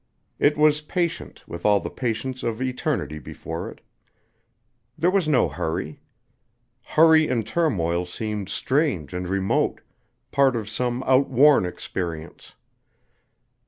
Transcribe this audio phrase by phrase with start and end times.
[0.39, 3.81] It was patient, with all the patience of eternity before it.
[4.97, 5.99] There was no hurry.
[6.83, 9.81] Hurry and turmoil seemed strange and remote,
[10.31, 12.55] part of some outworn experience.